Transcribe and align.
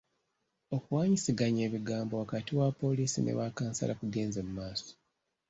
Okuwaanyisiganya 0.75 1.61
ebigambo 1.67 2.13
wakati 2.21 2.51
wa 2.59 2.67
poliisi 2.81 3.17
ne 3.21 3.33
bakkansala 3.37 3.93
kugenze 4.01 4.39
mu 4.47 4.51
maaso. 4.59 4.91